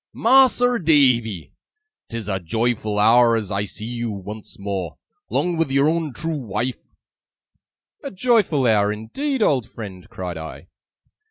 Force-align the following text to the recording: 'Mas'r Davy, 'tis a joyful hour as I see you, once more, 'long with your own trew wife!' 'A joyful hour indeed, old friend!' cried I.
'Mas'r 0.15 0.79
Davy, 0.79 1.53
'tis 2.09 2.27
a 2.27 2.39
joyful 2.39 2.97
hour 2.97 3.35
as 3.35 3.51
I 3.51 3.65
see 3.65 3.85
you, 3.85 4.09
once 4.09 4.57
more, 4.57 4.97
'long 5.29 5.57
with 5.57 5.69
your 5.69 5.87
own 5.87 6.11
trew 6.11 6.37
wife!' 6.39 6.95
'A 8.03 8.09
joyful 8.09 8.65
hour 8.65 8.91
indeed, 8.91 9.43
old 9.43 9.67
friend!' 9.69 10.09
cried 10.09 10.39
I. 10.39 10.69